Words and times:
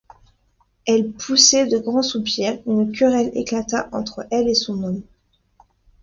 Elle 0.87 1.11
poussait 1.11 1.67
de 1.67 1.77
grands 1.77 2.01
soupirs, 2.01 2.57
une 2.65 2.91
querelle 2.91 3.29
éclata 3.37 3.87
entre 3.91 4.25
elle 4.31 4.49
et 4.49 4.55
son 4.55 4.81
homme. 4.81 5.03